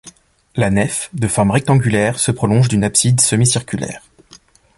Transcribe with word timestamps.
La 0.55 0.71
nef, 0.71 1.11
de 1.13 1.27
forme 1.27 1.51
rectangulaire, 1.51 2.17
se 2.17 2.31
prolonge 2.31 2.67
d'une 2.69 2.83
abside 2.83 3.21
semi-circulaire. 3.21 4.01